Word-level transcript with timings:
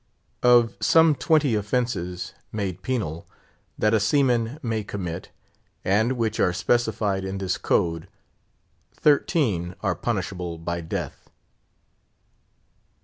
Of 0.41 0.77
some 0.79 1.13
twenty 1.13 1.53
offences—made 1.53 2.81
penal—that 2.81 3.93
a 3.93 3.99
seaman 3.99 4.57
may 4.63 4.83
commit, 4.83 5.29
and 5.85 6.13
which 6.13 6.39
are 6.39 6.51
specified 6.53 7.23
in 7.23 7.37
this 7.37 7.59
code, 7.59 8.07
thirteen 8.95 9.75
are 9.83 9.93
punishable 9.93 10.57
by 10.57 10.81
death. 10.81 11.29